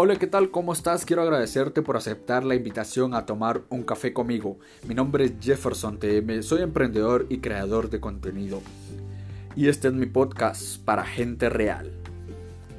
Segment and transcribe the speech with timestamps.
[0.00, 0.52] Hola, ¿qué tal?
[0.52, 1.04] ¿Cómo estás?
[1.04, 4.60] Quiero agradecerte por aceptar la invitación a tomar un café conmigo.
[4.86, 8.62] Mi nombre es Jefferson TM, soy emprendedor y creador de contenido.
[9.56, 11.90] Y este es mi podcast para gente real,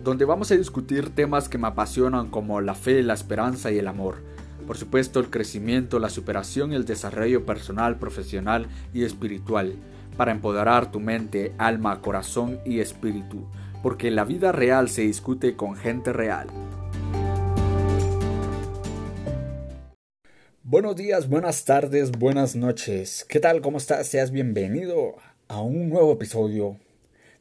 [0.02, 3.90] donde vamos a discutir temas que me apasionan como la fe, la esperanza y el
[3.90, 4.20] amor.
[4.66, 9.74] Por supuesto, el crecimiento, la superación y el desarrollo personal, profesional y espiritual,
[10.16, 13.46] para empoderar tu mente, alma, corazón y espíritu,
[13.84, 16.48] porque la vida real se discute con gente real.
[20.72, 23.26] Buenos días, buenas tardes, buenas noches.
[23.28, 23.60] ¿Qué tal?
[23.60, 24.06] ¿Cómo estás?
[24.06, 25.16] Seas bienvenido
[25.48, 26.78] a un nuevo episodio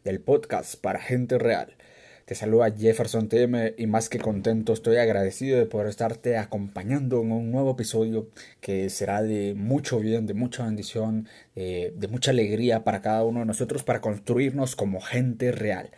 [0.03, 1.77] del podcast para gente real.
[2.25, 7.33] Te saluda Jefferson TM y más que contento estoy agradecido de poder estarte acompañando en
[7.33, 8.31] un nuevo episodio
[8.63, 13.41] que será de mucho bien, de mucha bendición, eh, de mucha alegría para cada uno
[13.41, 15.91] de nosotros para construirnos como gente real.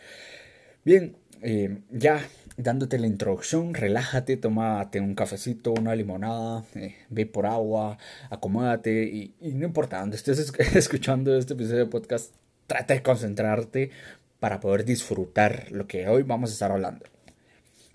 [0.83, 2.27] Bien, eh, ya
[2.57, 7.97] dándote la introducción, relájate, tómate un cafecito, una limonada, eh, ve por agua,
[8.29, 12.33] acomódate y, no importa dónde estés escuchando este episodio de podcast,
[12.67, 13.91] trata de concentrarte
[14.39, 17.05] para poder disfrutar lo que hoy vamos a estar hablando.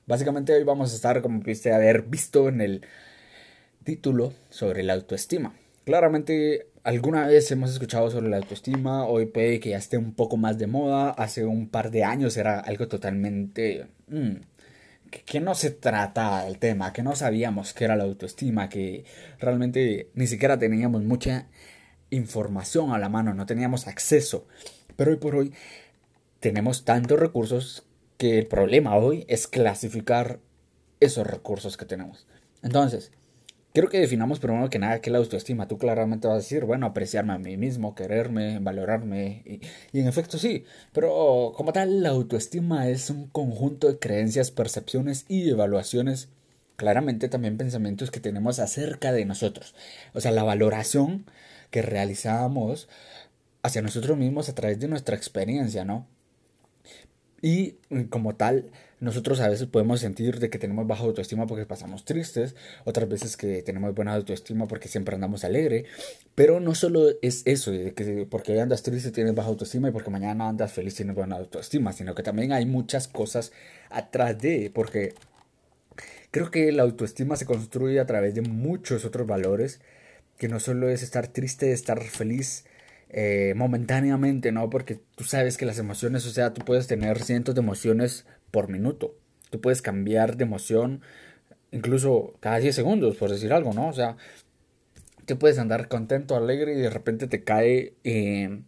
[0.06, 2.83] Básicamente hoy vamos a estar, como pudiste haber visto en el
[3.84, 5.55] título, sobre la autoestima.
[5.84, 10.37] Claramente alguna vez hemos escuchado sobre la autoestima, hoy puede que ya esté un poco
[10.37, 13.89] más de moda, hace un par de años era algo totalmente...
[14.06, 14.37] Mm,
[15.25, 19.05] que, no se trata el tema, que no sabíamos qué era la autoestima, que
[19.41, 21.48] realmente ni siquiera teníamos mucha
[22.11, 24.47] información a la mano, no teníamos acceso.
[24.97, 25.53] Pero hoy por hoy
[26.39, 27.84] tenemos tantos recursos
[28.17, 30.39] que el problema hoy es clasificar
[31.01, 32.27] esos recursos que tenemos.
[32.62, 33.12] Entonces,
[33.77, 35.69] Quiero que definamos primero que nada qué es la autoestima.
[35.69, 39.42] Tú claramente vas a decir, bueno, apreciarme a mí mismo, quererme, valorarme.
[39.44, 39.60] Y,
[39.92, 45.27] y, en efecto sí, pero como tal, la autoestima es un conjunto de creencias, percepciones
[45.28, 46.30] y evaluaciones.
[46.77, 49.74] Claramente también pensamientos que tenemos acerca de nosotros.
[50.14, 51.27] O sea, la valoración
[51.70, 52.89] que realizamos
[53.62, 56.06] hacia nosotros mismos a través de nuestra experiencia, ¿no?
[57.42, 57.72] Y
[58.08, 62.55] como tal, nosotros a veces podemos sentir de que tenemos baja autoestima porque pasamos tristes,
[62.84, 65.84] otras veces que tenemos buena autoestima porque siempre andamos alegre,
[66.34, 69.92] pero no solo es eso, de que porque hoy andas triste tienes baja autoestima y
[69.92, 73.52] porque mañana andas feliz tienes buena autoestima, sino que también hay muchas cosas
[73.90, 75.14] atrás de, porque
[76.30, 79.80] creo que la autoestima se construye a través de muchos otros valores,
[80.39, 82.64] que no solo es estar triste, estar feliz,
[83.08, 84.68] eh, momentáneamente, ¿no?
[84.70, 88.68] Porque tú sabes que las emociones, o sea, tú puedes tener cientos de emociones por
[88.68, 89.17] minuto.
[89.50, 91.02] Tú puedes cambiar de emoción
[91.70, 93.89] incluso cada 10 segundos, por decir algo, ¿no?
[93.89, 94.16] O sea,
[95.27, 98.61] tú puedes andar contento, alegre y de repente te cae, eh,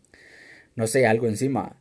[0.77, 1.77] no sé, algo encima.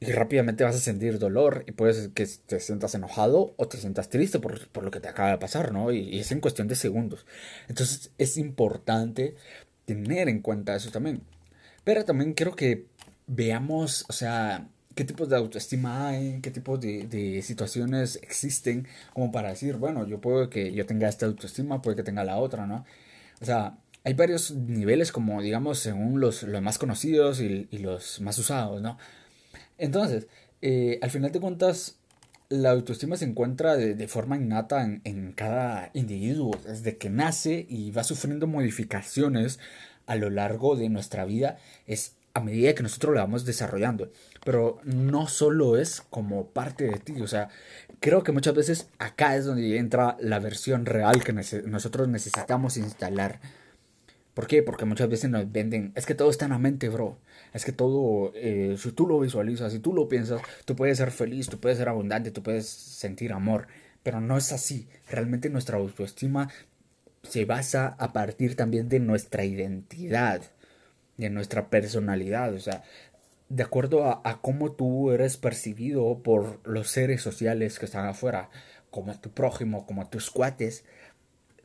[0.00, 4.08] Y rápidamente vas a sentir dolor y puedes que te sientas enojado o te sientas
[4.08, 5.90] triste por, por lo que te acaba de pasar, ¿no?
[5.92, 7.26] Y es en cuestión de segundos.
[7.68, 9.34] Entonces es importante
[9.86, 11.22] tener en cuenta eso también.
[11.88, 12.84] Pero también quiero que
[13.26, 19.48] veamos, o sea, qué tipos de autoestima hay, qué tipos de, situaciones existen, como para
[19.48, 22.84] decir, bueno, yo puedo que yo tenga esta autoestima, puede que tenga la otra, ¿no?
[23.40, 28.38] O sea, hay varios niveles, como digamos, según los, los más conocidos y, los más
[28.38, 28.98] usados, ¿no?
[29.78, 30.26] Entonces,
[30.60, 31.96] eh, al final de cuentas,
[32.50, 37.64] la autoestima se encuentra de, de forma innata en, en, cada individuo, desde que nace
[37.66, 39.58] y va sufriendo modificaciones
[40.08, 44.10] a lo largo de nuestra vida es a medida que nosotros la vamos desarrollando.
[44.44, 47.20] Pero no solo es como parte de ti.
[47.20, 47.50] O sea,
[48.00, 53.40] creo que muchas veces acá es donde entra la versión real que nosotros necesitamos instalar.
[54.32, 54.62] ¿Por qué?
[54.62, 55.92] Porque muchas veces nos venden.
[55.94, 57.18] Es que todo está en la mente, bro.
[57.52, 61.10] Es que todo, eh, si tú lo visualizas, si tú lo piensas, tú puedes ser
[61.10, 63.66] feliz, tú puedes ser abundante, tú puedes sentir amor.
[64.02, 64.88] Pero no es así.
[65.10, 66.48] Realmente nuestra autoestima
[67.22, 70.42] se basa a partir también de nuestra identidad,
[71.16, 72.84] de nuestra personalidad, o sea,
[73.48, 78.50] de acuerdo a, cómo tú eres percibido por los seres sociales que están afuera,
[78.90, 80.84] como tu prójimo, como tus cuates,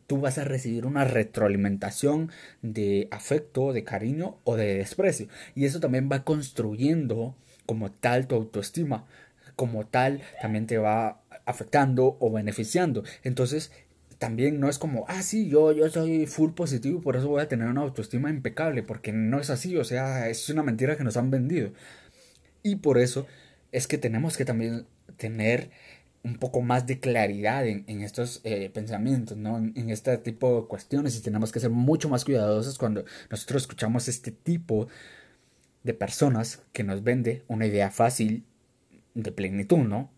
[0.08, 5.28] tú vas a recibir una retroalimentación de afecto, de cariño o de desprecio.
[5.56, 7.36] Y eso también va construyendo
[7.66, 9.06] como tal tu autoestima,
[9.56, 13.04] como tal también te va afectando o beneficiando.
[13.24, 13.72] Entonces,
[14.24, 17.50] también no es como, ah, sí, yo, yo soy full positivo, por eso voy a
[17.50, 21.18] tener una autoestima impecable, porque no es así, o sea, es una mentira que nos
[21.18, 21.74] han vendido.
[22.64, 23.28] Y por eso
[23.74, 24.86] es que tenemos que también
[25.18, 25.72] tener
[26.24, 29.58] un poco más de claridad en, estos eh, pensamientos, ¿no?
[29.58, 33.64] En, en, este tipo de cuestiones y tenemos que ser mucho más cuidadosos cuando nosotros
[33.64, 34.88] escuchamos este tipo
[35.84, 38.46] de personas que nos vende una idea fácil
[39.16, 40.10] de plenitud, ¿no?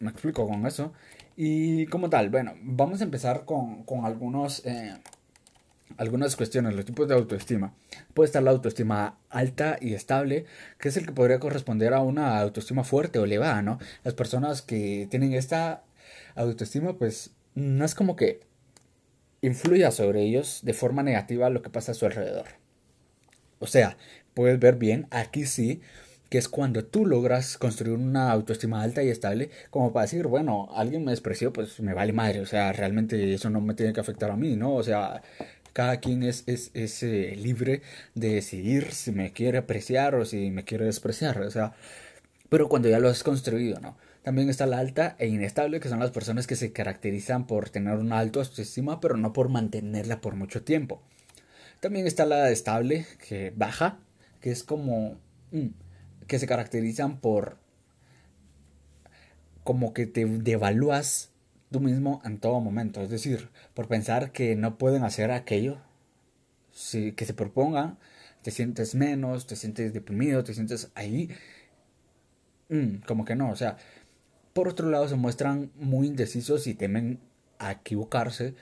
[0.00, 0.92] Me explico con eso.
[1.36, 4.96] Y como tal, bueno, vamos a empezar con, con algunos, eh,
[5.96, 7.74] algunas cuestiones, los tipos de autoestima.
[8.14, 10.46] Puede estar la autoestima alta y estable,
[10.78, 13.78] que es el que podría corresponder a una autoestima fuerte o elevada, ¿no?
[14.04, 15.82] Las personas que tienen esta
[16.36, 18.40] autoestima, pues no es como que
[19.42, 22.46] influya sobre ellos de forma negativa lo que pasa a su alrededor.
[23.58, 23.96] O sea,
[24.34, 25.80] puedes ver bien, aquí sí,
[26.34, 30.68] que es cuando tú logras construir una autoestima alta y estable, como para decir, bueno,
[30.74, 34.00] alguien me despreció, pues me vale madre, o sea, realmente eso no me tiene que
[34.00, 34.74] afectar a mí, ¿no?
[34.74, 35.22] O sea,
[35.72, 37.82] cada quien es, es, es eh, libre
[38.16, 41.74] de decidir si me quiere apreciar o si me quiere despreciar, o sea,
[42.48, 43.96] pero cuando ya lo has construido, ¿no?
[44.24, 47.96] También está la alta e inestable, que son las personas que se caracterizan por tener
[47.98, 51.00] una alta autoestima, pero no por mantenerla por mucho tiempo.
[51.78, 54.00] También está la estable, que baja,
[54.40, 55.16] que es como...
[55.52, 55.83] Mm,
[56.26, 57.58] que se caracterizan por...
[59.62, 61.30] como que te devalúas
[61.70, 63.02] tú mismo en todo momento.
[63.02, 65.78] Es decir, por pensar que no pueden hacer aquello
[66.72, 67.98] si, que se propongan,
[68.42, 71.30] te sientes menos, te sientes deprimido, te sientes ahí.
[72.68, 73.76] Mm, como que no, o sea,
[74.52, 77.20] por otro lado se muestran muy indecisos y temen
[77.58, 78.54] a equivocarse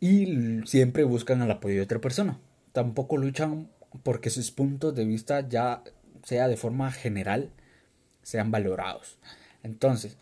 [0.00, 2.38] y siempre buscan el apoyo de otra persona
[2.72, 3.68] tampoco luchan
[4.02, 5.82] porque sus puntos de vista ya
[6.22, 7.50] sea de forma general
[8.22, 9.18] sean valorados.
[9.62, 10.16] Entonces,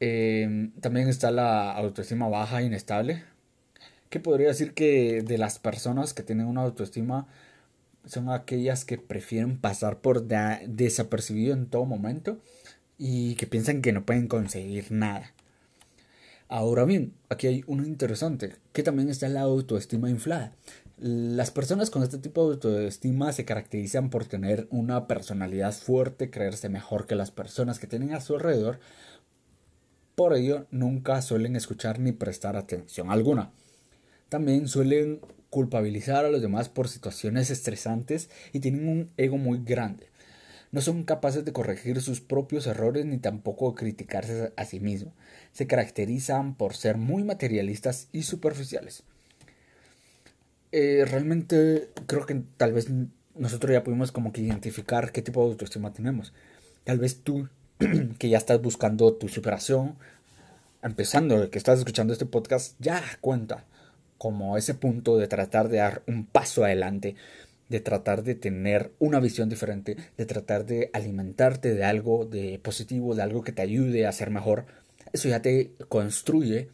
[0.00, 3.24] em, también está la autoestima baja e inestable,
[4.08, 7.26] que podría decir que de las personas que tienen una autoestima
[8.06, 12.40] son aquellas que prefieren pasar por desapercibido en todo momento
[12.98, 15.32] y que piensan que no pueden conseguir nada.
[16.48, 20.52] Ahora bien, aquí hay uno interesante, que también está la autoestima inflada.
[21.02, 26.68] Las personas con este tipo de autoestima se caracterizan por tener una personalidad fuerte, creerse
[26.68, 28.80] mejor que las personas que tienen a su alrededor.
[30.14, 33.50] Por ello, nunca suelen escuchar ni prestar atención alguna.
[34.28, 40.08] También suelen culpabilizar a los demás por situaciones estresantes y tienen un ego muy grande.
[40.70, 45.14] No son capaces de corregir sus propios errores ni tampoco criticarse a sí mismos.
[45.52, 49.02] Se caracterizan por ser muy materialistas y superficiales.
[50.72, 52.88] Eh, realmente creo que tal vez
[53.34, 56.32] nosotros ya pudimos como que identificar qué tipo de autoestima tenemos.
[56.84, 57.48] Tal vez tú,
[58.18, 59.96] que ya estás buscando tu superación,
[60.82, 63.64] empezando, que estás escuchando este podcast, ya cuenta
[64.18, 67.16] como ese punto de tratar de dar un paso adelante,
[67.70, 73.14] de tratar de tener una visión diferente, de tratar de alimentarte de algo de positivo,
[73.14, 74.66] de algo que te ayude a ser mejor.
[75.12, 76.68] Eso ya te construye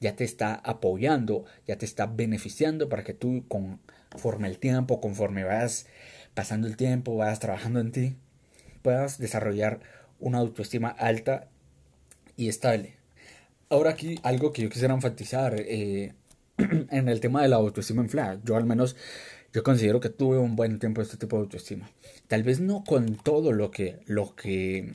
[0.00, 5.44] ya te está apoyando, ya te está beneficiando para que tú conforme el tiempo, conforme
[5.44, 5.86] vayas
[6.34, 8.16] pasando el tiempo, vayas trabajando en ti,
[8.82, 9.80] puedas desarrollar
[10.18, 11.48] una autoestima alta
[12.36, 12.96] y estable.
[13.68, 16.14] Ahora aquí algo que yo quisiera enfatizar eh,
[16.58, 18.40] en el tema de la autoestima inflada.
[18.44, 18.96] Yo al menos
[19.52, 21.90] yo considero que tuve un buen tiempo este tipo de autoestima.
[22.28, 24.94] Tal vez no con todo lo que, lo que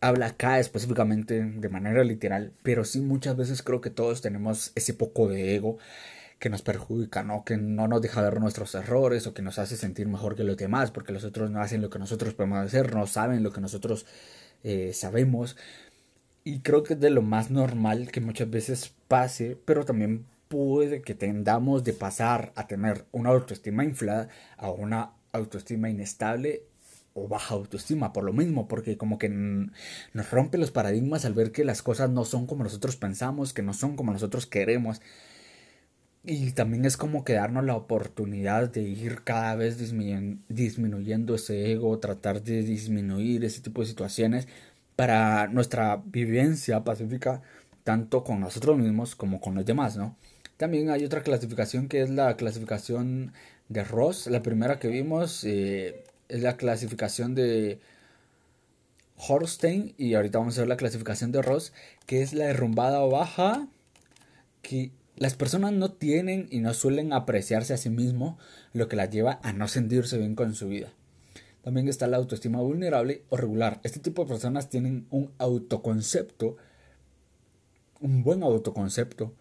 [0.00, 4.94] habla acá específicamente de manera literal, pero sí muchas veces creo que todos tenemos ese
[4.94, 5.78] poco de ego
[6.38, 7.44] que nos perjudica, ¿no?
[7.44, 10.56] Que no nos deja ver nuestros errores o que nos hace sentir mejor que los
[10.56, 13.60] demás porque los otros no hacen lo que nosotros podemos hacer, no saben lo que
[13.60, 14.06] nosotros
[14.64, 15.56] eh, sabemos.
[16.44, 21.02] Y creo que es de lo más normal que muchas veces pase, pero también puede
[21.02, 26.62] que tendamos de pasar a tener una autoestima inflada a una autoestima inestable
[27.16, 31.50] o baja autoestima por lo mismo, porque como que nos rompe los paradigmas al ver
[31.50, 35.00] que las cosas no son como nosotros pensamos, que no son como nosotros queremos.
[36.24, 41.98] Y también es como que darnos la oportunidad de ir cada vez disminuyendo ese ego,
[42.00, 44.48] tratar de disminuir ese tipo de situaciones
[44.96, 47.42] para nuestra vivencia pacífica,
[47.84, 50.16] tanto con nosotros mismos como con los demás, ¿no?
[50.56, 53.32] También hay otra clasificación que es la clasificación
[53.68, 55.44] de Ross, la primera que vimos.
[55.44, 57.80] Eh, es la clasificación de
[59.16, 61.72] Horstein y ahorita vamos a ver la clasificación de Ross,
[62.06, 63.68] que es la derrumbada o baja,
[64.62, 68.36] que las personas no tienen y no suelen apreciarse a sí mismos,
[68.72, 70.92] lo que las lleva a no sentirse bien con su vida.
[71.62, 73.80] También está la autoestima vulnerable o regular.
[73.82, 76.56] Este tipo de personas tienen un autoconcepto,
[78.00, 79.34] un buen autoconcepto,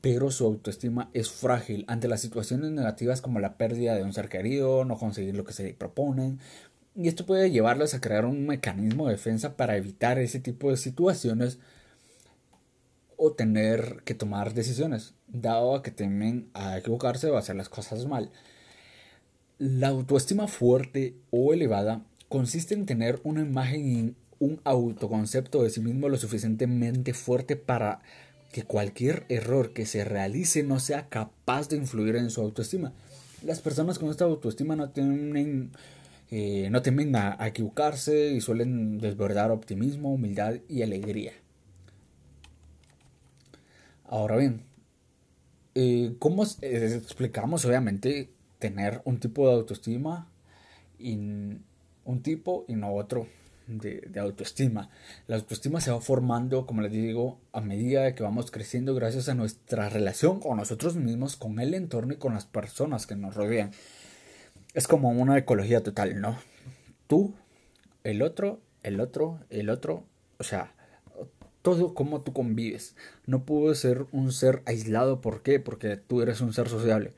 [0.00, 4.28] pero su autoestima es frágil ante las situaciones negativas como la pérdida de un ser
[4.28, 6.38] querido, no conseguir lo que se proponen,
[6.96, 10.76] y esto puede llevarlos a crear un mecanismo de defensa para evitar ese tipo de
[10.76, 11.58] situaciones
[13.16, 18.06] o tener que tomar decisiones, dado a que temen a equivocarse o hacer las cosas
[18.06, 18.30] mal.
[19.58, 26.08] La autoestima fuerte o elevada consiste en tener una imagen un autoconcepto de sí mismo
[26.08, 28.00] lo suficientemente fuerte para
[28.52, 32.92] que cualquier error que se realice no sea capaz de influir en su autoestima.
[33.44, 35.70] Las personas con esta autoestima no tienen
[36.30, 41.32] eh, no temen a, equivocarse y suelen desbordar optimismo, humildad y alegría.
[44.04, 44.62] Ahora bien,
[45.74, 48.30] eh, ¿cómo eh, explicamos obviamente
[48.60, 50.28] tener un tipo de autoestima
[50.98, 51.14] y
[52.04, 53.26] un tipo y no otro
[53.78, 54.90] de, autoestima?
[55.26, 59.34] La autoestima se va formando, como les digo, a medida que vamos creciendo gracias a
[59.34, 63.72] nuestra relación con nosotros mismos, con el entorno y con las personas que nos rodean
[64.74, 66.38] es como una ecología total, ¿no?
[67.06, 67.34] Tú,
[68.04, 70.04] el otro, el otro, el otro,
[70.38, 70.74] o sea,
[71.62, 72.94] todo como tú convives.
[73.26, 75.60] No puedes ser un ser aislado, ¿por qué?
[75.60, 77.12] Porque tú eres un ser sociable.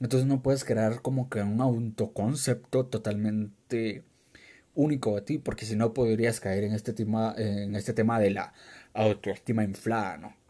[0.00, 4.04] Entonces no puedes crear como que un autoconcepto totalmente
[4.74, 8.30] único a ti, porque si no podrías caer en este tema, en este tema de
[8.30, 8.52] la
[8.94, 10.40] autoestima inflada, ¿no?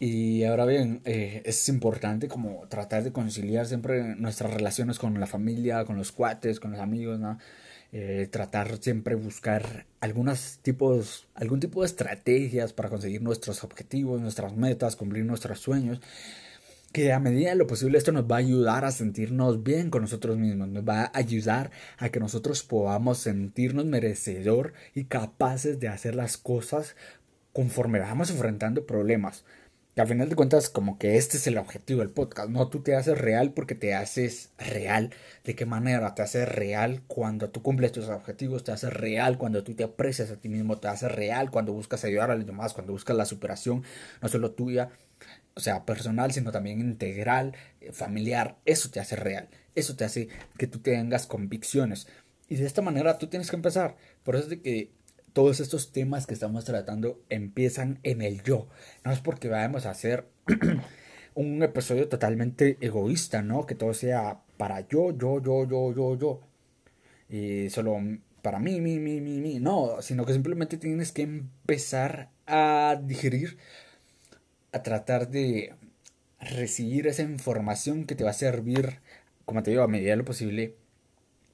[0.00, 5.26] Y ahora bien, eh, es importante como tratar de conciliar siempre nuestras relaciones con la
[5.26, 7.38] familia, con los cuates, con los amigos, ¿no?
[7.92, 14.56] Eh, tratar siempre buscar algunos tipos, algún tipo de estrategias para conseguir nuestros objetivos, nuestras
[14.56, 16.00] metas, cumplir nuestros sueños.
[16.94, 20.02] Que a medida de lo posible esto nos va a ayudar a sentirnos bien con
[20.02, 25.88] nosotros mismos, nos va a ayudar a que nosotros podamos sentirnos merecedor y capaces de
[25.88, 26.94] hacer las cosas
[27.52, 29.44] conforme vamos enfrentando problemas.
[29.96, 32.48] Que al final de cuentas, como que este es el objetivo del podcast.
[32.48, 35.10] No, tú te haces real porque te haces real.
[35.42, 36.14] ¿De qué manera?
[36.14, 40.30] Te haces real cuando tú cumples tus objetivos, te haces real cuando tú te aprecias
[40.30, 43.24] a ti mismo, te haces real cuando buscas ayudar a los demás, cuando buscas la
[43.24, 43.82] superación,
[44.20, 44.90] no solo tuya,
[45.56, 48.58] o sea, personal, sino también integral, eh, familiar.
[48.64, 49.48] Eso te hace real.
[49.74, 52.08] Eso te hace que tú tengas convicciones.
[52.48, 53.96] Y de esta manera tú tienes que empezar.
[54.22, 54.90] Por eso es de que
[55.32, 58.68] todos estos temas que estamos tratando empiezan en el yo.
[59.04, 60.28] No es porque vayamos a hacer
[61.34, 63.66] un episodio totalmente egoísta, ¿no?
[63.66, 66.40] Que todo sea para yo, yo, yo, yo, yo, yo.
[67.28, 67.98] Y solo
[68.42, 69.58] para mí, mí, mí, mí, mí.
[69.58, 73.56] No, sino que simplemente tienes que empezar a digerir,
[74.74, 75.72] a tratar de
[76.40, 78.98] recibir esa información que te va a servir,
[79.44, 80.74] como te digo, a medida de lo posible,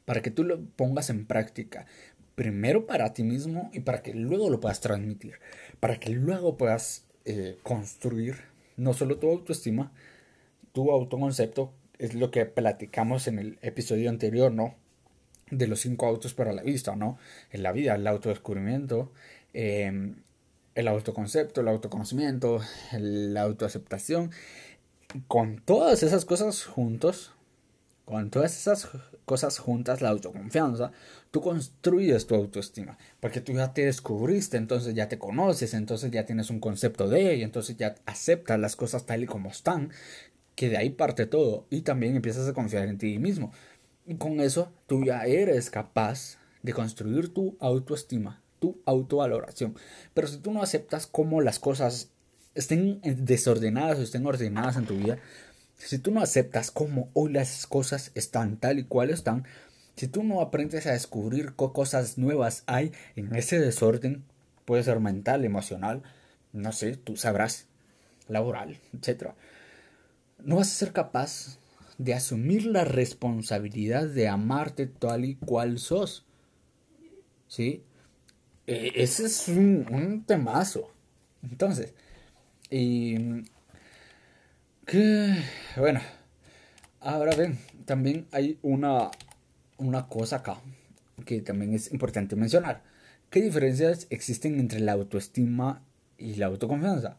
[0.07, 1.87] para que tú lo pongas en práctica
[2.35, 5.35] primero para ti mismo y para que luego lo puedas transmitir,
[5.79, 8.37] para que luego puedas eh, construir
[8.79, 9.93] no solo tu autoestima,
[10.73, 14.75] tu autoconcepto, es lo que platicamos en el episodio anterior, ¿no?
[15.51, 17.19] De los cinco autos para la vista, ¿no?
[17.51, 19.13] En la vida, el autodescubrimiento,
[19.53, 20.17] em,
[20.75, 22.61] el autoconcepto, el autoconocimiento,
[22.93, 24.31] la autoaceptación.
[25.27, 27.33] Con todas esas cosas juntos,
[28.05, 28.89] con todas esas
[29.25, 30.91] cosas juntas, la autoconfianza,
[31.31, 36.27] tú construyes tu autoestima, porque tú ya te descubriste, entonces ya te conoces, entonces ya
[36.27, 39.93] tienes un concepto de y entonces ya aceptas las cosas tal y como están,
[40.57, 43.53] que de ahí parte todo, y también empiezas a confiar en ti mismo.
[44.07, 49.75] Y con eso tú ya eres capaz de construir tu autoestima, tu autovaloración.
[50.15, 52.11] Pero si tú no aceptas cómo las cosas
[52.55, 55.19] estén desordenadas o estén ordenadas en tu vida,
[55.77, 59.45] si tú no aceptas cómo hoy las cosas están tal y cual están,
[59.97, 64.25] si tú no aprendes a descubrir qué cosas nuevas hay en ese desorden,
[64.65, 66.03] puede ser mental, emocional,
[66.53, 67.67] no sé, tú sabrás,
[68.29, 69.33] laboral, etc.
[70.39, 71.59] No vas a ser capaz
[71.99, 76.25] de asumir la responsabilidad de amarte tal y cual sos.
[77.47, 77.83] ¿Sí?
[78.71, 80.93] E, ese es un, temazo.
[81.43, 81.93] Entonces,
[82.71, 83.43] y
[84.87, 85.37] que,
[85.77, 86.01] bueno,
[87.01, 89.11] ahora ven, también hay una
[89.81, 90.59] una cosa acá
[91.25, 92.83] que también es importante mencionar.
[93.31, 95.83] ¿Qué diferencias existen entre la autoestima
[96.19, 97.17] y la autoconfianza?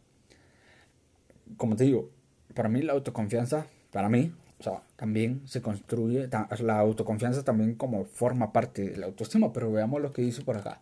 [1.58, 2.10] Como te digo,
[2.53, 6.29] para mí la autoconfianza, para mí, o sea, también se construye,
[6.60, 10.58] la autoconfianza también como forma parte de la autoestima, pero veamos lo que dice por
[10.58, 10.79] acá.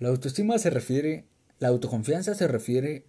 [0.00, 1.26] La autoestima se refiere,
[1.58, 3.04] la autoconfianza se refiere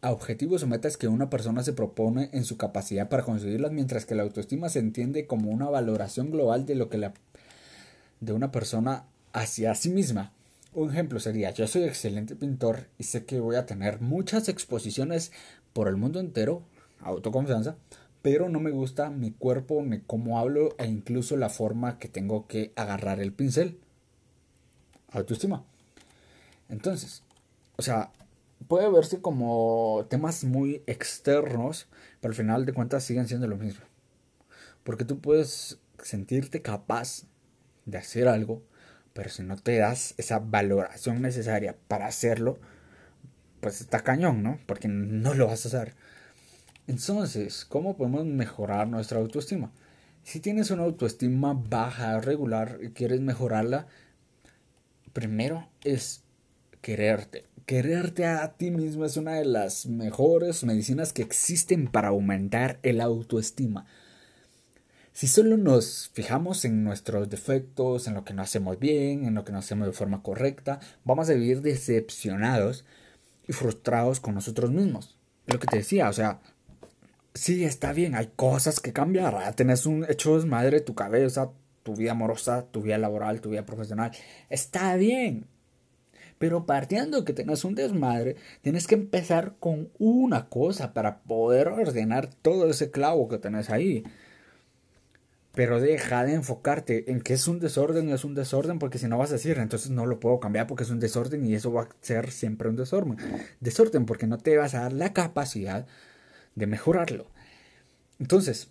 [0.00, 4.06] a objetivos o metas que una persona se propone en su capacidad para conseguirlas, mientras
[4.06, 7.14] que la autoestima se entiende como una valoración global de lo que la
[8.18, 10.32] de una persona hacia sí misma.
[10.74, 15.30] Un ejemplo sería, yo soy excelente pintor y sé que voy a tener muchas exposiciones
[15.72, 16.64] por el mundo entero,
[16.98, 17.76] autoconfianza,
[18.20, 22.48] pero no me gusta mi cuerpo, ni cómo hablo e incluso la forma que tengo
[22.48, 23.78] que agarrar el pincel.
[25.12, 25.66] Autoestima.
[26.72, 27.22] Entonces,
[27.76, 28.10] o sea,
[28.66, 31.86] puede verse como temas muy externos,
[32.20, 33.84] pero al final de cuentas siguen siendo lo mismo.
[34.82, 37.24] Porque tú puedes sentirte capaz
[37.84, 38.62] de hacer algo,
[39.14, 42.58] Pero si no te das esa valoración necesaria para hacerlo,
[43.60, 44.58] pues está cañón, ¿no?
[44.66, 45.94] Porque no lo vas a hacer.
[46.86, 49.72] Entonces, ¿cómo podemos mejorar nuestra autoestima?
[50.22, 53.86] Si tienes una autoestima baja, regular y quieres mejorarla,
[55.12, 56.21] primero es
[56.82, 57.44] quererte.
[57.64, 63.00] Quererte a ti mismo es una de las mejores medicinas que existen para aumentar el
[63.00, 63.86] autoestima.
[65.14, 69.44] Si solo nos fijamos en nuestros defectos, en lo que no hacemos bien, en lo
[69.44, 72.84] que no hacemos de forma correcta, vamos a vivir decepcionados
[73.46, 75.16] y frustrados con nosotros mismos.
[75.46, 76.40] Lo que te decía, o sea,
[77.34, 79.34] sí, está bien, hay cosas que cambiar.
[79.36, 81.50] Ah, tenés un hecho desmadre tu cabeza,
[81.82, 84.12] tu vida amorosa, tu vida laboral, tu vida profesional.
[84.48, 85.46] Está bien.
[86.42, 91.68] Pero partiendo de que tengas un desmadre, tienes que empezar con una cosa para poder
[91.68, 94.02] ordenar todo ese clavo que tenés ahí.
[95.54, 99.18] Pero deja de enfocarte en que es un desorden es un desorden porque si no
[99.18, 101.82] vas a decir, entonces no lo puedo cambiar porque es un desorden y eso va
[101.82, 103.18] a ser siempre un desorden.
[103.60, 105.86] Desorden porque no te vas a dar la capacidad
[106.56, 107.26] de mejorarlo.
[108.18, 108.66] Entonces,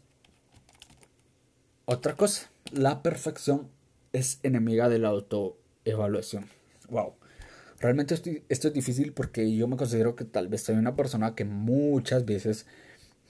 [1.86, 3.70] otra cosa, la perfección
[4.12, 6.50] es enemiga de la autoevaluación.
[6.90, 7.21] Wow.
[7.82, 8.14] Realmente
[8.48, 12.26] esto es difícil porque yo me considero que tal vez soy una persona que muchas
[12.26, 12.68] veces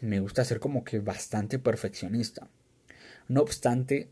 [0.01, 2.49] me gusta ser como que bastante perfeccionista.
[3.29, 4.09] No obstante,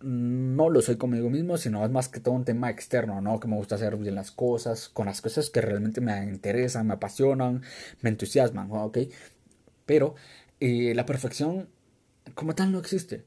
[0.00, 3.38] no lo soy conmigo mismo, sino es más que todo un tema externo, ¿no?
[3.38, 6.94] Que me gusta hacer bien las cosas, con las cosas que realmente me interesan, me
[6.94, 7.62] apasionan,
[8.00, 8.98] me entusiasman, ¿ok?
[9.84, 10.14] Pero
[10.58, 11.68] eh, la perfección
[12.34, 13.26] como tal no existe.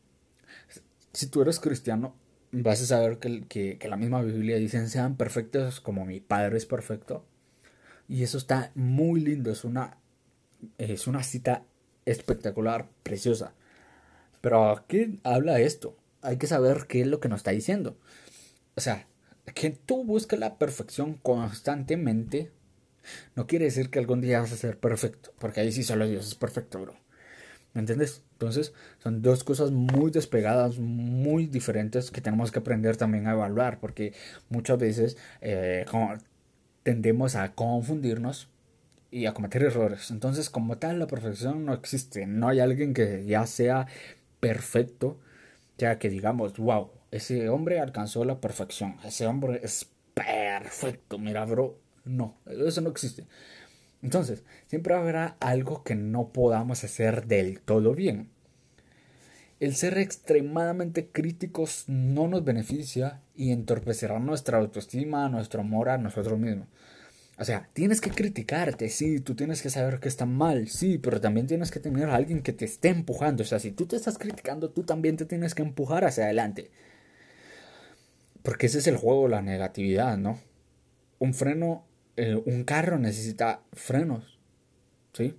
[1.13, 2.15] Si tú eres cristiano,
[2.61, 7.25] vas a saber que, la misma Biblia dice, sean perfectos como mi Padre es perfecto.
[8.07, 9.97] Y eso está muy lindo, es una,
[10.77, 11.63] es una cita
[12.05, 13.53] espectacular, preciosa.
[14.41, 17.97] Pero aquí habla esto hay que saber qué es lo que nos está diciendo.
[18.75, 19.07] O sea,
[19.53, 22.51] que tú busques la perfección constantemente
[23.35, 26.25] no quiere decir que algún día vas a ser perfecto, porque ahí sí solo Dios
[26.27, 26.95] es perfecto, bro.
[27.75, 28.23] ¿Me entiendes?
[28.31, 33.79] Entonces, son dos cosas muy despegadas, muy diferentes que tenemos que aprender también a evaluar,
[33.79, 34.13] porque
[34.49, 35.85] muchas veces eh,
[36.81, 38.49] tendemos a confundirnos
[39.11, 40.09] y a cometer errores.
[40.09, 42.25] Entonces, como tal, la perfección no existe.
[42.25, 43.85] No hay alguien que ya sea
[44.39, 45.19] perfecto
[45.77, 51.77] ya que digamos, wow, ese hombre alcanzó la perfección, ese hombre es perfecto, mira, bro,
[52.05, 53.25] no, eso no existe.
[54.05, 58.29] Entonces, siempre habrá algo que no podamos hacer del todo bien.
[59.59, 66.37] El ser extremadamente críticos no nos beneficia y entorpecerá nuestra autoestima, nuestro amor a nosotros
[66.37, 66.67] mismos.
[67.39, 71.19] O sea, tienes que criticarte, sí, tú tienes que saber que está mal, sí, pero
[71.19, 73.41] también tienes que tener a alguien que te esté empujando.
[73.41, 76.69] O sea, si tú te estás criticando, tú también te tienes que empujar hacia adelante.
[78.43, 80.39] Porque ese es el juego, la negatividad, ¿no?
[81.17, 81.87] Un freno,
[82.17, 84.39] eh, un carro necesita frenos,
[85.13, 85.35] ¿sí?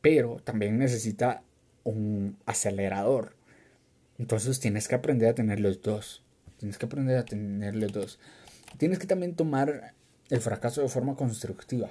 [0.00, 1.42] Pero también necesita
[1.84, 3.36] un acelerador.
[4.18, 6.22] Entonces tienes que aprender a tener los dos.
[6.58, 8.18] Tienes que aprender a tener los dos.
[8.78, 9.94] Tienes que también tomar
[10.30, 11.90] el fracaso de forma constructiva.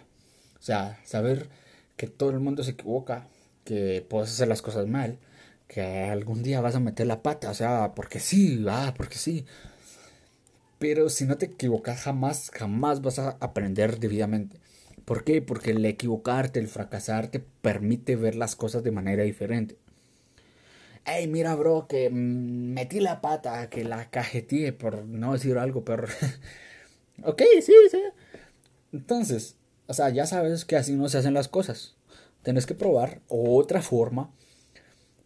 [0.59, 1.47] O sea, saber
[1.95, 3.27] que todo el mundo se equivoca,
[3.63, 5.19] que puedes hacer las cosas mal,
[5.67, 9.45] que algún día vas a meter la pata, o sea, porque sí, ah, porque sí.
[10.79, 14.59] Pero si no te equivocas jamás, jamás vas a aprender debidamente.
[15.05, 15.41] ¿Por qué?
[15.41, 19.77] Porque el equivocarte, el fracasar te permite ver las cosas de manera diferente.
[21.05, 26.07] Hey, mira, bro, que metí la pata, que la cajeteé, por no decir algo, pero...
[27.23, 28.01] ok, sí, sí.
[28.91, 31.95] Entonces, o sea, ya sabes que así no se hacen las cosas.
[32.41, 34.31] Tienes que probar otra forma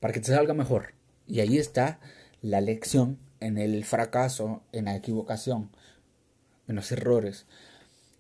[0.02, 0.94] para que te salga mejor.
[1.28, 2.00] Y ahí está
[2.42, 5.70] la lección en el fracaso, en la equivocación,
[6.68, 7.46] en los errores.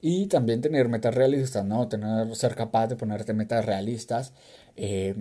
[0.01, 1.87] Y también tener metas realistas, ¿no?
[1.87, 4.33] Tener, ser capaz de ponerte metas realistas
[4.77, 5.15] eh,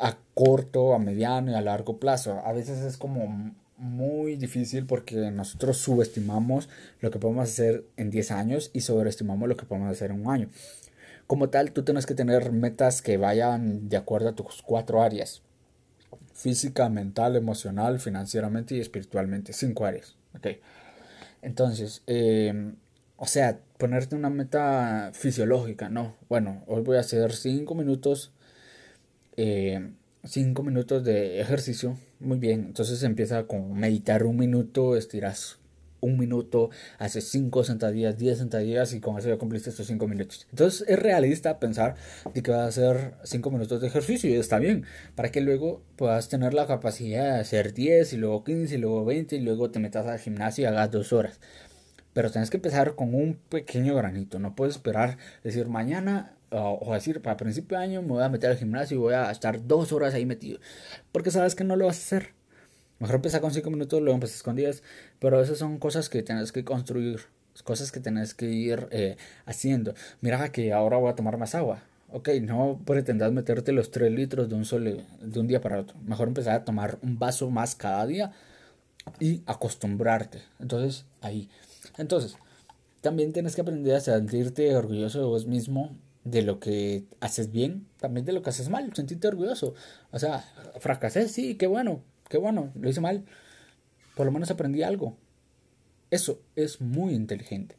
[0.00, 2.40] a corto, a mediano y a largo plazo.
[2.44, 6.68] A veces es como muy difícil porque nosotros subestimamos
[7.00, 10.32] lo que podemos hacer en 10 años y sobreestimamos lo que podemos hacer en un
[10.32, 10.48] año.
[11.26, 15.42] Como tal, tú tienes que tener metas que vayan de acuerdo a tus cuatro áreas.
[16.42, 19.52] Física, mental, emocional, financieramente y espiritualmente.
[19.52, 20.16] Cinco áreas.
[20.36, 20.60] Okay.
[21.40, 22.76] Entonces, em,
[23.16, 26.16] o sea, ponerte una meta fisiológica, no.
[26.28, 28.32] Bueno, hoy voy a hacer cinco minutos.
[29.36, 29.92] Eh,
[30.24, 31.98] 5 minutos de ejercicio.
[32.20, 32.66] Muy bien.
[32.66, 35.58] Entonces empieza con meditar un minuto, estiras
[36.02, 40.46] un minuto, haces 5 sentadillas, 10 sentadillas y con eso ya cumpliste estos 5 minutos.
[40.50, 41.94] Entonces es realista pensar
[42.34, 44.84] de que vas a hacer 5 minutos de ejercicio y está bien,
[45.14, 49.04] para que luego puedas tener la capacidad de hacer 10 y luego 15 y luego
[49.04, 51.40] 20 y luego te metas al gimnasio y hagas 2 horas.
[52.12, 57.22] Pero tienes que empezar con un pequeño granito, no puedes esperar decir mañana o decir,
[57.22, 59.92] para principio de año me voy a meter al gimnasio y voy a estar dos
[59.92, 60.58] horas ahí metido.
[61.10, 62.41] Porque sabes que no lo vas a hacer.
[63.02, 64.84] Mejor empezar con 5 minutos, luego empiezas con 10.
[65.18, 67.22] Pero esas son cosas que tienes que construir,
[67.64, 69.94] cosas que tienes que ir eh, haciendo.
[70.20, 71.82] Mira que ahora voy a tomar más agua.
[72.12, 75.96] Ok, no pretendas meterte los 3 litros de un, solo, de un día para otro.
[76.06, 78.30] Mejor empezar a tomar un vaso más cada día
[79.18, 80.42] y acostumbrarte.
[80.60, 81.48] Entonces, ahí.
[81.98, 82.36] Entonces,
[83.00, 85.90] también tienes que aprender a sentirte orgulloso de vos mismo
[86.22, 89.74] de lo que haces bien, también de lo que haces mal, sentirte orgulloso.
[90.12, 90.44] O sea,
[90.78, 93.24] fracasé, sí, qué bueno, qué bueno, lo hice mal.
[94.16, 95.16] Por lo menos aprendí algo.
[96.10, 97.76] Eso es muy inteligente.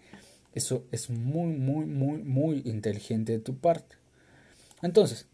[0.54, 3.96] Eso es muy, muy, muy, muy inteligente de tu parte.
[4.84, 5.26] Entonces,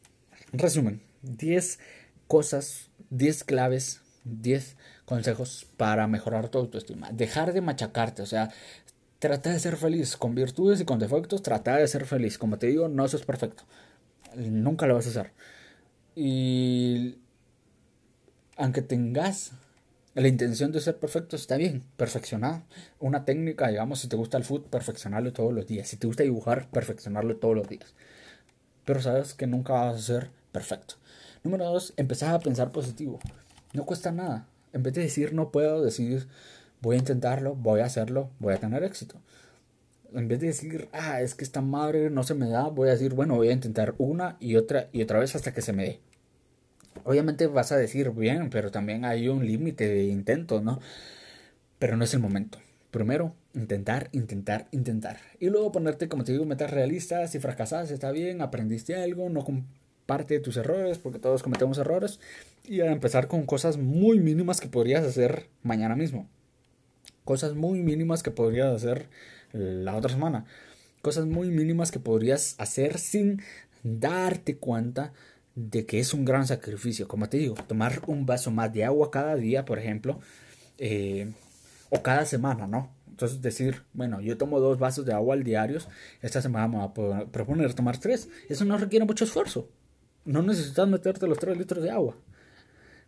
[0.53, 1.79] resumen, 10
[2.27, 7.11] cosas, 10 claves, 10 consejos para mejorar tu autoestima.
[7.11, 8.51] Dejar de machacarte, o sea,
[9.19, 12.37] Trata de ser feliz, con virtudes y con defectos, trata de ser feliz.
[12.37, 13.63] Como te digo, no sos perfecto.
[14.37, 15.33] Nunca lo vas a hacer.
[16.15, 17.17] Y
[18.59, 19.53] aunque tengas
[20.13, 22.63] la intención de ser perfecto, está bien, perfeccionar
[22.99, 25.87] una técnica, digamos, si te gusta el fútbol, perfeccionarlo todos los días.
[25.87, 27.93] Si te gusta dibujar, perfeccionarlo todos los días.
[28.83, 30.95] Pero sabes que nunca vas a ser perfecto.
[31.43, 33.19] Número dos, empezar a pensar positivo.
[33.73, 34.45] No cuesta nada.
[34.73, 36.27] En vez de decir no puedo, decir
[36.81, 39.15] voy a intentarlo, voy a hacerlo, voy a tener éxito.
[40.13, 42.93] En vez de decir, ah, es que esta madre no se me da, voy a
[42.93, 45.83] decir, bueno, voy a intentar una y otra y otra vez hasta que se me
[45.83, 45.99] dé.
[47.09, 50.79] Obviamente vas a decir bien, pero también hay un límite de intentos, ¿no?
[51.79, 52.59] Pero no es el momento.
[52.91, 55.17] Primero, intentar, intentar, intentar.
[55.39, 57.31] Y luego ponerte, como te digo, metas realistas.
[57.31, 62.19] Si fracasas, está bien, aprendiste algo, no comparte tus errores, porque todos cometemos errores.
[62.63, 66.29] Y a empezar con cosas muy mínimas que podrías hacer mañana mismo.
[67.25, 69.09] Cosas muy mínimas que podrías hacer
[69.51, 70.45] la otra semana.
[71.01, 73.41] Cosas muy mínimas que podrías hacer sin
[73.81, 75.11] darte cuenta
[75.55, 77.07] de que es un gran sacrificio.
[77.07, 80.19] Como te digo, tomar un vaso más de agua cada día, por ejemplo,
[80.77, 81.31] eh,
[81.89, 82.91] o cada semana, ¿no?
[83.09, 85.79] Entonces decir, bueno, yo tomo dos vasos de agua al diario,
[86.21, 88.29] esta semana voy a proponer tomar tres.
[88.47, 89.69] Eso no requiere mucho esfuerzo.
[90.23, 92.15] No necesitas meterte los tres litros de agua.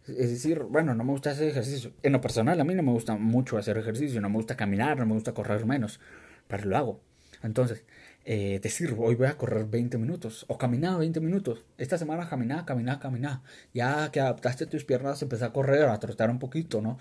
[0.07, 1.93] Es decir, bueno, no me gusta hacer ejercicio.
[2.03, 4.97] En lo personal, a mí no me gusta mucho hacer ejercicio, no me gusta caminar,
[4.97, 5.99] no me gusta correr menos,
[6.47, 7.01] pero lo hago.
[7.43, 7.85] Entonces,
[8.23, 11.65] eh, decir, hoy voy a correr 20 minutos, o caminar 20 minutos.
[11.77, 13.41] Esta semana caminar, caminar, caminar.
[13.73, 16.97] Ya que adaptaste tus piernas, empezar a correr, a trotar un poquito, ¿no?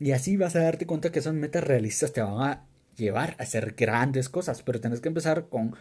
[0.00, 3.44] Y así vas a darte cuenta que esas metas realistas te van a llevar a
[3.44, 5.74] hacer grandes cosas, pero tienes que empezar con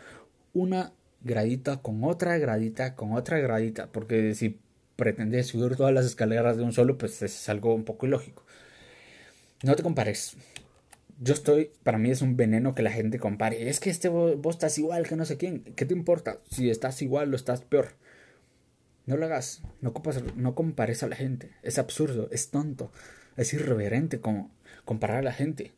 [0.53, 4.59] una gradita, con otra gradita, con otra gradita, porque si
[4.95, 8.45] pretende subir todas las escaleras de un solo, pues es algo un poco ilógico.
[9.63, 10.35] No te compares.
[11.19, 13.69] Yo estoy, para mí es un veneno que la gente compare.
[13.69, 15.63] Es que este vos, estás igual que no sé quién.
[15.75, 16.39] ¿Qué te importa?
[16.49, 17.89] Si estás igual o estás peor.
[19.05, 19.61] No lo hagas.
[19.81, 19.93] No,
[20.35, 21.51] no compares a la gente.
[21.61, 22.91] Es absurdo, es tonto,
[23.37, 24.51] es irreverente como
[24.85, 25.71] comparar a la gente.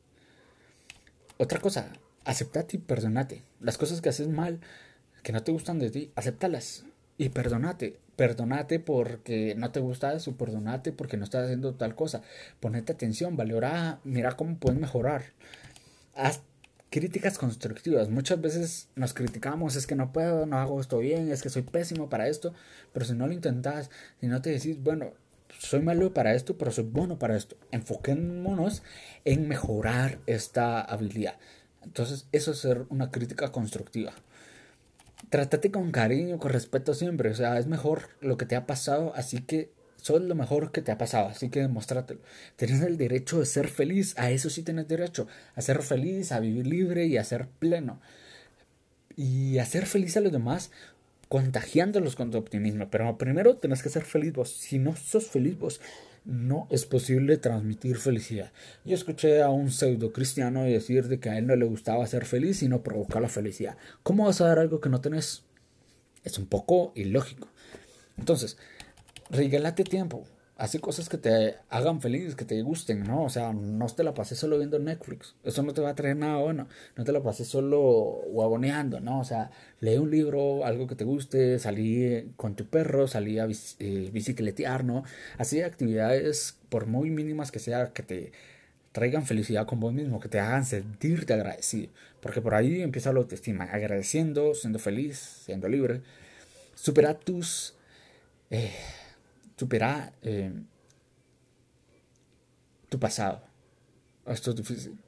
[1.37, 1.91] Otra cosa,
[2.23, 3.41] aceptate y perdonate.
[3.59, 4.59] Las cosas que haces mal,
[5.23, 6.85] que no te gustan de ti, acéptalas
[7.17, 7.99] y perdonate.
[8.15, 12.21] Perdonate porque no te gusta eso, perdonate porque no estás haciendo tal cosa.
[12.59, 15.23] Ponete atención, valora, mira cómo puedes mejorar.
[16.15, 16.41] Haz
[16.89, 18.09] críticas constructivas.
[18.09, 21.63] Muchas veces nos criticamos, es que no puedo, no hago esto bien, es que soy
[21.63, 22.53] pésimo para esto,
[22.93, 23.89] pero si no lo intentas,
[24.21, 25.11] si no te decís, bueno,
[25.59, 27.57] soy malo para esto, pero soy bueno para esto.
[27.71, 28.81] Enfoquémonos
[29.25, 31.35] en mejorar esta habilidad.
[31.83, 34.13] Entonces, eso es ser una crítica constructiva
[35.29, 37.29] trátate con cariño, con respeto siempre.
[37.29, 40.81] O sea, es mejor lo que te ha pasado, así que sos lo mejor que
[40.81, 42.19] te ha pasado, así que demostrátelo.
[42.55, 46.39] Tienes el derecho de ser feliz, a eso sí tienes derecho, a ser feliz, a
[46.39, 47.99] vivir libre y a ser pleno.
[49.15, 50.71] Y a ser feliz a los demás
[51.27, 52.89] contagiándolos con tu optimismo.
[52.91, 54.51] Pero primero tenés que ser feliz vos.
[54.51, 55.81] Si no sos feliz vos,
[56.25, 58.51] no es posible transmitir felicidad.
[58.83, 62.25] Yo escuché a un pseudo cristiano decir de que a él no le gustaba ser
[62.25, 63.77] feliz sino provocar la felicidad.
[64.03, 65.43] ¿Cómo vas a dar algo que no tenés?
[66.23, 67.47] Es un poco ilógico.
[68.17, 68.57] Entonces,
[69.29, 70.25] regálate tiempo.
[70.57, 73.25] Hace cosas que te hagan feliz, que te gusten, ¿no?
[73.25, 75.35] O sea, no te la pases solo viendo Netflix.
[75.43, 76.69] Eso no te va a traer nada bueno.
[76.95, 79.19] No te la pases solo guaboneando, ¿no?
[79.19, 83.49] O sea, lee un libro, algo que te guste, salí con tu perro, salí a
[83.79, 85.03] eh, bicicletear, ¿no?
[85.37, 88.31] Así actividades, por muy mínimas que sea, que te
[88.93, 91.89] traigan felicidad con vos mismo, que te hagan sentirte agradecido.
[92.21, 96.01] Porque por ahí empieza la autoestima, agradeciendo, siendo feliz, siendo libre.
[96.75, 97.75] Supera tus...
[98.51, 98.71] Eh,
[99.57, 100.51] supera eh,
[102.89, 103.41] tu pasado.
[104.25, 104.99] Esto es difícil.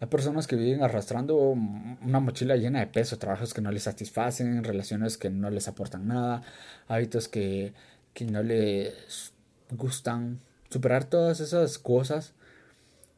[0.00, 4.62] Hay personas que viven arrastrando una mochila llena de peso, trabajos que no les satisfacen,
[4.62, 6.42] relaciones que no les aportan nada,
[6.86, 7.72] hábitos que,
[8.14, 9.32] que no les
[9.70, 10.38] gustan.
[10.70, 12.34] Superar todas esas cosas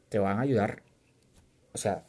[0.09, 0.81] te van a ayudar,
[1.73, 2.03] o sea,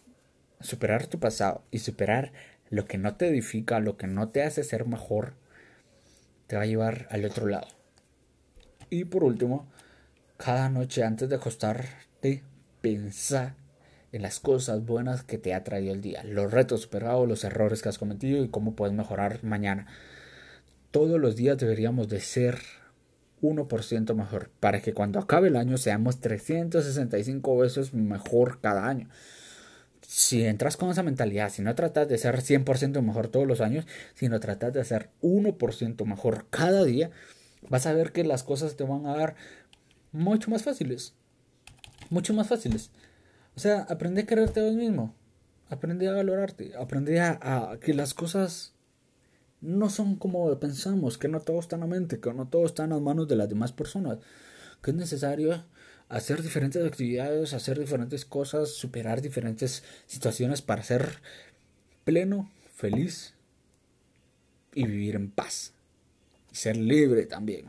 [0.61, 2.33] superar tu pasado y superar
[2.70, 5.35] lo que no te edifica, lo que no te hace ser mejor,
[6.46, 7.68] te va a llevar al otro lado.
[8.92, 9.66] Y por último,
[10.37, 12.42] cada noche antes de acostarte,
[12.83, 13.55] piensa
[14.12, 17.81] en las cosas buenas que te ha traído el día, los retos superados, los errores
[17.81, 19.87] que has cometido y cómo puedes mejorar mañana.
[20.90, 22.59] Todos los días deberíamos de ser
[23.40, 29.09] 1% mejor, para que cuando acabe el año seamos 365 veces mejor cada año.
[30.07, 33.87] Si entras con esa mentalidad, si no tratas de ser 100% mejor todos los años,
[34.12, 37.11] sino tratas de ser 1% mejor cada día,
[37.68, 39.37] vas a ver que las cosas te van a dar
[40.12, 41.14] mucho más fáciles.
[42.11, 42.90] Mucho más fáciles.
[43.57, 45.14] O sea, aprende a quererte a vos mismo.
[45.68, 46.72] Aprende a valorarte.
[46.77, 48.75] Aprende a, a que las cosas
[49.62, 52.85] no son como pensamos, que no todo está en la mente, que no todo está
[52.85, 54.18] en las manos de las demás personas,
[54.83, 55.64] que es necesario
[56.09, 61.22] hacer diferentes actividades, hacer diferentes cosas, superar diferentes situaciones para ser
[62.05, 63.35] pleno, feliz
[64.75, 65.72] y vivir en paz.
[66.53, 67.67] Y ser libre también.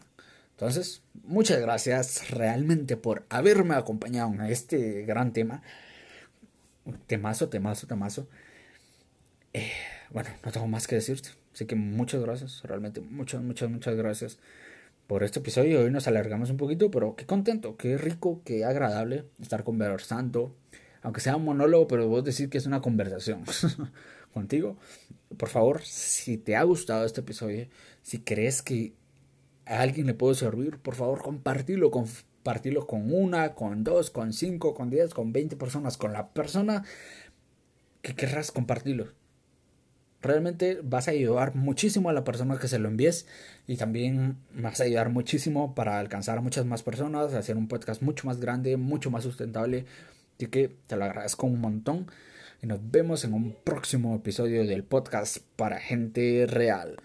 [0.52, 5.64] Entonces, muchas gracias realmente por haberme acompañado en este gran tema.
[7.08, 8.28] Temazo, temazo, temazo.
[9.54, 9.72] Eh,
[10.12, 11.30] bueno, no tengo más que decirte.
[11.54, 14.40] Así que muchas gracias, realmente muchas, muchas, muchas gracias
[15.08, 15.82] por este episodio.
[15.82, 20.56] Hoy nos alargamos un poquito, pero qué contento, qué rico, qué agradable estar conversando.
[21.02, 23.44] Aunque sea un monólogo, pero vos decir que es una conversación
[24.34, 24.78] contigo.
[25.38, 27.68] Por favor, si te ha gustado este episodio,
[28.02, 28.94] si crees que
[29.66, 34.74] a alguien le puede servir, por favor, compartilo, compartilo con una, con dos, con cinco,
[34.74, 36.84] con diez, con veinte personas, con la persona
[38.02, 39.14] que querrás compartirlo
[40.24, 43.28] realmente vas a ayudar muchísimo a la persona que se lo envíes
[43.68, 48.02] y también vas a ayudar muchísimo para alcanzar a muchas más personas, hacer un podcast
[48.02, 49.86] mucho más grande, mucho más sustentable.
[50.38, 52.08] Así que te lo agradezco un montón
[52.64, 56.96] y nos vemos en un próximo episodio del podcast para gente real.